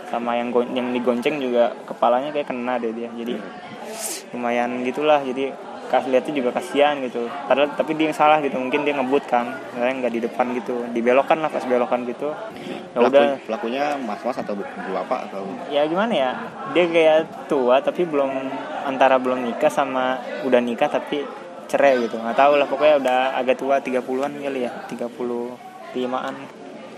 Sama 0.05 0.37
yang 0.37 0.53
yang 0.77 0.93
digonceng 0.93 1.41
juga 1.41 1.75
kepalanya 1.89 2.31
kayak 2.31 2.53
kena 2.53 2.79
deh 2.79 2.93
dia. 2.93 3.11
Jadi 3.11 3.35
lumayan 4.37 4.85
gitulah. 4.85 5.19
Jadi 5.25 5.51
kas 5.95 6.11
lihatnya 6.11 6.35
juga 6.35 6.51
kasihan 6.51 6.99
gitu. 6.99 7.31
Padahal 7.47 7.71
tapi 7.79 7.95
dia 7.95 8.11
yang 8.11 8.19
salah 8.19 8.43
gitu 8.43 8.59
mungkin 8.59 8.83
dia 8.83 8.99
ngebut 8.99 9.31
kan. 9.31 9.47
Saya 9.71 9.95
nggak 9.95 10.11
di 10.11 10.21
depan 10.27 10.51
gitu 10.59 10.91
dibelokkan 10.91 11.39
lah 11.39 11.47
pas 11.47 11.63
belokan 11.63 12.03
gitu. 12.03 12.35
Ya 12.91 12.99
Pelaku- 12.99 13.15
udah. 13.15 13.27
Pelakunya 13.47 13.85
mas-mas 14.03 14.35
atau 14.35 14.59
bapak 14.59 15.31
atau? 15.31 15.47
Ya 15.71 15.87
gimana 15.87 16.11
ya? 16.11 16.31
Dia 16.75 16.85
kayak 16.91 17.47
tua 17.47 17.79
tapi 17.79 18.03
belum 18.03 18.31
antara 18.83 19.23
belum 19.23 19.47
nikah 19.47 19.71
sama 19.71 20.19
udah 20.43 20.59
nikah 20.59 20.91
tapi 20.91 21.23
cerai 21.71 22.03
gitu. 22.03 22.19
Nggak 22.19 22.35
tahu 22.35 22.59
lah 22.59 22.67
pokoknya 22.67 22.95
udah 22.99 23.19
agak 23.39 23.55
tua 23.55 23.79
30-an 23.79 24.35
kali 24.35 24.67
ya 24.67 24.73
35-an 24.91 26.35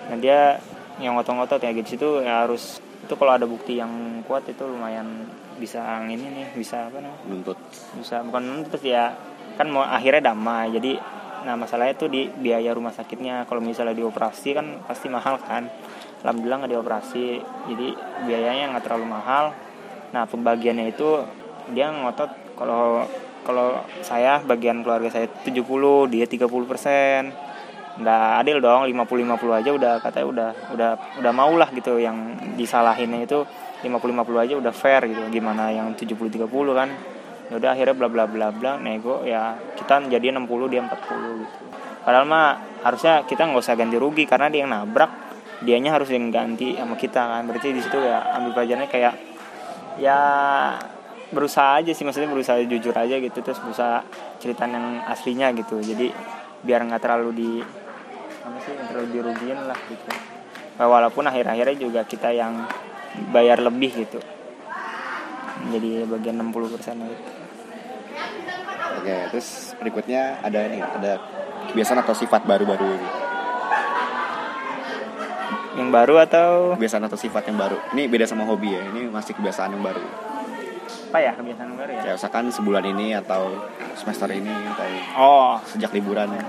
nah 0.06 0.14
dia 0.16 0.56
yang 0.96 1.12
ngotot-ngotot 1.18 1.60
ya 1.60 1.70
gitu. 1.76 2.00
Itu 2.00 2.08
ya 2.24 2.48
harus 2.48 2.80
itu 2.80 3.14
kalau 3.14 3.36
ada 3.36 3.44
bukti 3.44 3.76
yang 3.76 4.24
kuat 4.24 4.48
itu 4.48 4.64
lumayan 4.64 5.28
bisa 5.56 5.80
ini 6.04 6.26
nih 6.26 6.46
bisa 6.52 6.88
apa 6.88 7.00
namanya? 7.00 7.20
Nuntut. 7.28 7.58
Bisa 7.96 8.20
bukan 8.22 8.42
nuntut 8.44 8.82
ya. 8.84 9.16
Kan 9.56 9.72
mau 9.72 9.84
akhirnya 9.84 10.32
damai. 10.32 10.72
Jadi 10.72 10.96
nah 11.46 11.54
masalahnya 11.54 11.94
tuh 11.94 12.08
di 12.12 12.28
biaya 12.28 12.72
rumah 12.76 12.92
sakitnya. 12.92 13.48
Kalau 13.48 13.60
misalnya 13.64 13.96
dioperasi 13.96 14.48
kan 14.56 14.66
pasti 14.84 15.08
mahal 15.08 15.40
kan. 15.40 15.68
Alhamdulillah 16.22 16.66
nggak 16.66 16.72
dioperasi. 16.76 17.26
Jadi 17.72 17.88
biayanya 18.28 18.76
nggak 18.76 18.84
terlalu 18.84 19.06
mahal. 19.08 19.56
Nah 20.12 20.24
pembagiannya 20.28 20.92
itu 20.92 21.24
dia 21.72 21.90
ngotot 21.90 22.30
kalau 22.54 23.04
kalau 23.46 23.78
saya 24.02 24.42
bagian 24.42 24.82
keluarga 24.82 25.10
saya 25.10 25.30
70 25.30 26.12
dia 26.12 26.26
30 26.28 26.70
persen. 26.70 27.32
Nggak 27.96 28.28
adil 28.44 28.60
dong 28.60 28.84
50-50 28.92 29.60
aja 29.64 29.70
udah 29.72 29.94
katanya 30.04 30.26
udah 30.28 30.50
udah 30.76 30.90
udah 31.24 31.32
mau 31.32 31.52
lah 31.56 31.72
gitu. 31.72 31.96
Yang 31.96 32.42
disalahinnya 32.60 33.24
itu 33.24 33.48
50-50 33.84 34.44
aja 34.44 34.54
udah 34.56 34.72
fair 34.72 35.04
gitu. 35.08 35.20
Gimana 35.28 35.68
yang 35.74 35.92
70-30 35.92 36.48
kan? 36.72 36.88
Ya 37.46 37.54
udah 37.60 37.70
akhirnya 37.76 37.94
bla 37.94 38.08
bla 38.08 38.24
bla 38.24 38.48
bla 38.54 38.80
nego. 38.80 39.22
Ya 39.26 39.58
kita 39.76 40.06
jadi 40.08 40.32
60 40.32 40.72
dia 40.72 40.80
40 40.84 41.42
gitu. 41.44 41.64
Padahal 42.06 42.24
mah 42.24 42.62
harusnya 42.86 43.26
kita 43.26 43.50
nggak 43.50 43.62
usah 43.62 43.74
ganti 43.74 43.98
rugi 43.98 44.24
karena 44.30 44.46
dia 44.46 44.62
yang 44.62 44.70
nabrak 44.70 45.10
dianya 45.64 45.96
harus 45.96 46.06
yang 46.12 46.30
ganti 46.30 46.78
sama 46.78 46.94
kita 46.94 47.18
kan. 47.18 47.42
Berarti 47.44 47.74
di 47.74 47.82
situ 47.82 47.98
ya 47.98 48.22
ambil 48.38 48.54
pelajarannya 48.54 48.88
kayak 48.88 49.14
ya 49.98 50.18
berusaha 51.34 51.82
aja 51.82 51.90
sih. 51.90 52.06
Maksudnya 52.06 52.30
berusaha 52.30 52.62
jujur 52.62 52.94
aja 52.94 53.18
gitu 53.18 53.38
terus 53.42 53.58
berusaha 53.58 54.06
cerita 54.38 54.70
yang 54.70 55.02
aslinya 55.06 55.50
gitu. 55.52 55.82
Jadi 55.82 56.14
biar 56.62 56.86
nggak 56.86 57.02
terlalu 57.02 57.30
di 57.34 57.50
apa 58.46 58.58
sih 58.62 58.78
terlalu 58.78 59.06
dirugiin 59.10 59.58
lah 59.66 59.78
gitu. 59.90 60.10
Walaupun 60.76 61.24
akhir-akhirnya 61.26 61.76
juga 61.78 62.00
kita 62.06 62.30
yang 62.30 62.68
bayar 63.32 63.58
lebih 63.60 64.06
gitu. 64.06 64.20
Jadi 65.72 66.04
bagian 66.06 66.36
60 66.40 66.74
persen 66.76 66.96
gitu. 67.00 67.24
oke 68.96 69.16
terus 69.30 69.76
berikutnya 69.78 70.40
ada 70.40 70.66
ini 70.66 70.80
ada 70.80 71.20
kebiasaan 71.72 72.00
atau 72.00 72.14
sifat 72.16 72.48
baru-baru 72.48 72.86
ini? 72.86 73.08
Yang 75.76 75.90
baru 75.92 76.14
atau? 76.24 76.50
Kebiasaan 76.80 77.04
atau 77.04 77.18
sifat 77.20 77.52
yang 77.52 77.58
baru? 77.60 77.76
Ini 77.92 78.08
beda 78.08 78.24
sama 78.24 78.48
hobi 78.48 78.72
ya 78.72 78.82
ini 78.88 79.12
masih 79.12 79.36
kebiasaan 79.36 79.76
yang 79.76 79.84
baru. 79.84 80.00
Apa 81.12 81.18
ya 81.22 81.32
kebiasaan 81.36 81.70
baru 81.76 81.90
ya? 81.92 82.00
Kayak 82.04 82.16
misalkan 82.20 82.44
sebulan 82.52 82.84
ini 82.96 83.06
atau 83.16 83.42
semester 83.96 84.28
ini 84.32 84.52
atau 84.52 84.86
oh. 85.20 85.54
sejak 85.68 85.92
liburan. 85.92 86.32
Ya 86.32 86.44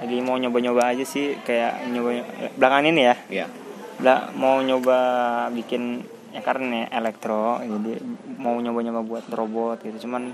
lagi 0.00 0.16
mau 0.24 0.40
nyoba-nyoba 0.40 0.96
aja 0.96 1.04
sih 1.04 1.36
kayak 1.44 1.84
nyoba 1.92 2.24
belakangan 2.56 2.88
ini 2.88 3.02
ya? 3.04 3.14
Ya 3.28 3.46
Bela- 4.00 4.32
mau 4.34 4.58
nyoba 4.64 4.98
bikin 5.52 6.00
ya 6.32 6.40
karena 6.40 6.88
elektro 6.88 7.60
jadi 7.60 8.00
mau 8.40 8.56
nyoba-nyoba 8.56 9.04
buat 9.04 9.26
robot 9.28 9.84
gitu. 9.84 10.08
Cuman 10.08 10.32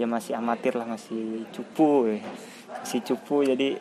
ya 0.00 0.08
masih 0.08 0.34
amatir 0.40 0.72
lah 0.74 0.88
masih 0.88 1.44
cupu 1.52 2.08
ya. 2.08 2.18
masih 2.72 3.04
cupu 3.04 3.44
jadi 3.44 3.76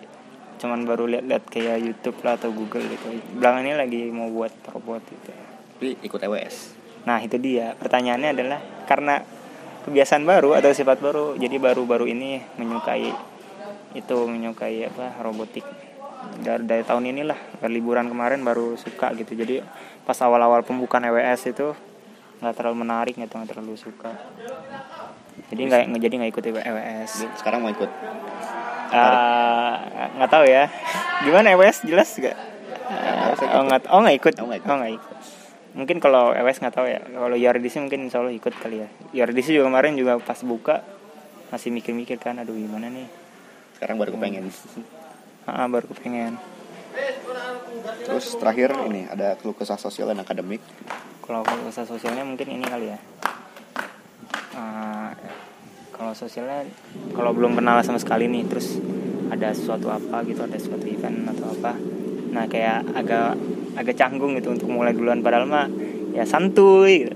cuman 0.60 0.86
baru 0.86 1.10
lihat-lihat 1.10 1.48
kayak 1.48 1.80
YouTube 1.82 2.20
lah 2.22 2.36
atau 2.36 2.52
Google 2.52 2.84
gitu. 2.86 3.08
Belakangan 3.40 3.64
ini 3.64 3.76
lagi 3.80 4.02
mau 4.12 4.28
buat 4.30 4.52
robot 4.68 5.02
gitu. 5.08 5.32
Tapi 5.80 5.88
ikut 6.04 6.20
EWS 6.20 6.78
nah 7.02 7.18
itu 7.18 7.38
dia. 7.42 7.74
Pertanyaannya 7.82 8.30
adalah 8.30 8.60
karena 8.86 9.26
kebiasaan 9.86 10.22
baru 10.22 10.54
atau 10.54 10.70
sifat 10.70 11.02
baru 11.02 11.34
jadi 11.38 11.58
baru-baru 11.58 12.06
ini 12.06 12.38
menyukai 12.62 13.10
itu 13.98 14.18
menyukai 14.30 14.88
apa 14.88 15.18
robotik 15.26 15.66
dari, 16.42 16.64
dari 16.66 16.84
tahun 16.84 17.04
inilah 17.14 17.62
dari 17.62 17.72
liburan 17.78 18.10
kemarin 18.10 18.42
baru 18.42 18.76
suka 18.76 19.14
gitu. 19.16 19.38
Jadi 19.38 19.62
pas 20.04 20.18
awal-awal 20.26 20.66
pembukaan 20.66 21.06
EWS 21.06 21.54
itu 21.54 21.72
nggak 22.42 22.56
terlalu 22.58 22.76
menarik 22.82 23.14
gitu 23.14 23.34
nggak 23.38 23.50
terlalu 23.54 23.78
suka. 23.78 24.12
Jadi 25.54 25.62
nggak 25.70 25.82
jadi 26.02 26.14
nggak 26.18 26.32
ikut 26.34 26.44
EWS 26.44 27.10
Jadi 27.22 27.34
sekarang 27.38 27.60
mau 27.62 27.72
ikut? 27.72 27.90
Eh, 28.92 29.76
nggak 30.20 30.32
tahu 30.32 30.46
ya. 30.50 30.68
Gimana 31.26 31.54
EWS 31.54 31.86
jelas 31.86 32.10
gak 32.18 32.36
tahu, 32.36 33.34
saya 33.40 33.50
oh 33.56 33.64
nggak 33.70 33.82
oh 33.88 34.00
nggak 34.04 34.18
ikut? 34.18 34.34
Oh, 34.42 34.46
nggak 34.50 34.60
ikut. 34.66 34.70
oh 34.74 34.90
ikut. 34.90 35.18
Mungkin 35.72 35.98
kalau 36.04 36.34
EWS 36.36 36.60
nggak 36.60 36.76
tahu 36.76 36.88
ya. 36.90 37.00
Kalau 37.06 37.36
YRDC 37.38 37.80
mungkin 37.80 38.10
insya 38.10 38.20
Allah 38.20 38.34
ikut 38.34 38.54
kali 38.58 38.84
ya. 38.84 38.88
YRDC 39.16 39.56
juga 39.56 39.70
kemarin 39.70 39.94
juga 39.96 40.18
pas 40.20 40.40
buka 40.44 40.84
masih 41.54 41.70
mikir-mikir 41.72 42.18
kan 42.18 42.42
aduh 42.42 42.58
gimana 42.58 42.90
nih? 42.90 43.08
Sekarang 43.78 44.02
baru 44.02 44.18
kepengen 44.18 44.50
ah 45.50 45.66
baru 45.66 45.90
kepengen. 45.90 46.38
Terus 48.06 48.36
terakhir 48.38 48.76
ini 48.92 49.08
ada 49.08 49.40
keluh 49.40 49.56
kesah 49.56 49.80
sosial 49.80 50.12
dan 50.12 50.22
akademik. 50.22 50.62
Kalau 51.24 51.42
usaha 51.66 51.88
sosialnya 51.88 52.28
mungkin 52.28 52.48
ini 52.50 52.66
kali 52.68 52.92
ya. 52.92 53.00
Eh, 54.52 55.10
kalau 55.96 56.12
sosialnya 56.12 56.68
kalau 57.16 57.32
belum 57.32 57.56
kenal 57.56 57.80
sama 57.82 58.02
sekali 58.02 58.28
nih 58.28 58.44
terus 58.52 58.78
ada 59.32 59.56
sesuatu 59.56 59.88
apa 59.88 60.28
gitu 60.28 60.44
ada 60.44 60.60
sesuatu 60.60 60.84
event 60.86 61.32
atau 61.32 61.56
apa. 61.56 61.74
Nah 62.36 62.46
kayak 62.52 62.84
agak 62.94 63.40
agak 63.80 63.96
canggung 63.96 64.36
gitu 64.36 64.52
untuk 64.52 64.68
mulai 64.68 64.92
duluan. 64.92 65.24
Padahal 65.24 65.48
mah 65.48 65.72
ya 66.12 66.28
santuy 66.28 67.08
gitu. 67.08 67.16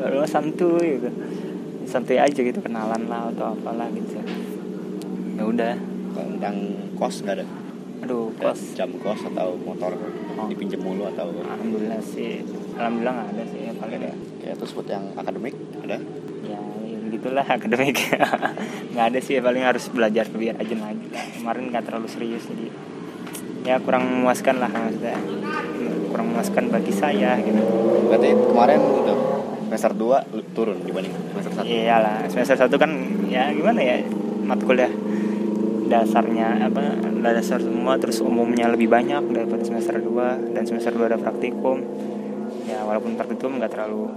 Padahal 0.00 0.26
santuy 0.26 0.96
gitu. 0.96 1.10
Santuy 1.84 2.16
aja 2.16 2.40
gitu 2.40 2.58
kenalan 2.64 3.04
lah 3.04 3.28
atau 3.36 3.52
apalah 3.52 3.92
gitu. 3.92 4.16
Ya 5.36 5.44
udah 5.44 5.74
tentang 6.12 6.56
kos 6.94 7.24
nggak 7.24 7.36
ada? 7.40 7.46
Aduh 8.02 8.34
Ada 8.34 8.50
kos. 8.50 8.60
jam 8.74 8.90
kos 8.98 9.20
atau 9.24 9.54
motor 9.56 9.94
dipinjam 10.50 10.80
mulu 10.82 11.06
atau? 11.06 11.30
Alhamdulillah 11.30 12.02
sih. 12.02 12.42
Alhamdulillah 12.74 13.14
nggak 13.14 13.28
ada 13.32 13.44
sih 13.46 13.60
ya 13.62 13.72
paling 13.76 14.00
ya 14.00 14.14
ya 14.42 14.52
terus 14.58 14.72
buat 14.74 14.88
yang 14.90 15.04
akademik 15.14 15.54
ada? 15.82 15.98
Ya 16.42 16.60
yang 16.82 17.02
gitulah 17.10 17.46
akademik. 17.56 17.96
Nggak 18.92 19.06
ada 19.12 19.18
sih 19.22 19.38
paling 19.38 19.62
harus 19.62 19.84
belajar 19.88 20.26
lebih 20.28 20.54
rajin 20.54 20.80
lagi 20.82 21.06
lah 21.10 21.24
kemarin 21.38 21.62
nggak 21.70 21.84
terlalu 21.86 22.08
serius 22.10 22.44
jadi 22.50 22.66
ya 23.62 23.78
kurang 23.78 24.02
memuaskan 24.04 24.58
lah 24.58 24.70
maksudnya. 24.70 25.18
Kurang 26.10 26.26
memuaskan 26.34 26.64
bagi 26.68 26.90
saya 26.90 27.38
gitu. 27.38 27.62
Berarti 28.10 28.34
kemarin 28.34 28.80
itu 28.82 29.14
semester 29.72 29.96
2 29.96 30.52
turun 30.52 30.84
dibanding 30.84 31.16
semester 31.32 31.64
1 31.64 31.64
iyalah 31.64 32.28
semester 32.28 32.60
satu 32.60 32.76
kan 32.76 32.92
ya 33.32 33.48
gimana 33.56 33.80
ya 33.80 34.04
matkul 34.44 34.76
ya 34.76 34.84
dasarnya 35.88 36.68
apa 36.68 36.98
dasar 37.22 37.62
semua 37.62 37.98
terus 37.98 38.18
umumnya 38.22 38.66
lebih 38.70 38.90
banyak 38.90 39.22
daripada 39.30 39.62
semester 39.62 39.98
2 39.98 40.54
dan 40.54 40.62
semester 40.66 40.92
2 40.94 41.10
ada 41.14 41.18
praktikum. 41.18 41.82
Ya 42.66 42.82
walaupun 42.86 43.18
praktikum 43.18 43.58
nggak 43.58 43.72
terlalu 43.72 44.10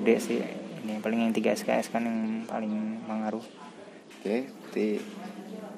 gede 0.00 0.16
sih. 0.18 0.38
Ini 0.86 1.02
paling 1.02 1.28
yang 1.28 1.32
3 1.34 1.58
SKS 1.60 1.92
kan 1.92 2.02
yang 2.06 2.48
paling 2.48 3.04
mengaruh 3.04 3.44
oke 4.20 4.36
berarti 4.50 5.00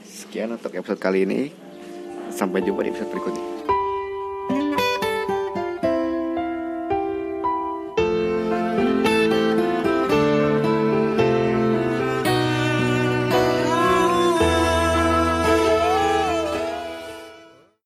sekian 0.05 0.55
untuk 0.55 0.73
episode 0.77 1.01
kali 1.01 1.25
ini. 1.29 1.41
Sampai 2.33 2.65
jumpa 2.65 2.81
di 2.81 2.89
episode 2.89 3.13
berikutnya 3.13 3.52